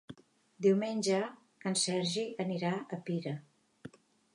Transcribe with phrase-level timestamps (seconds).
[0.65, 1.19] Diumenge
[1.71, 3.41] en Sergi anirà a Pira.